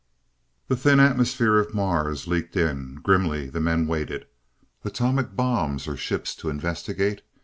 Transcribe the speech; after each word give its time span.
The 0.67 0.75
thin 0.75 0.99
atmosphere 0.99 1.59
of 1.59 1.75
Mars 1.75 2.25
leaked 2.25 2.57
in. 2.57 2.95
Grimly 3.03 3.49
the 3.51 3.59
men 3.61 3.85
waited. 3.85 4.25
Atomic 4.83 5.35
bombs 5.35 5.87
or 5.87 5.95
ships 5.95 6.33
to 6.37 6.49
investigate? 6.49 7.21